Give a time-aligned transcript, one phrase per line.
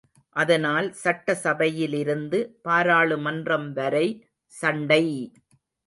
[0.35, 4.05] அதனால் சட்ட சபையிலிருந்து பாராளுமன்றம் வரை
[4.53, 5.03] சண்டை!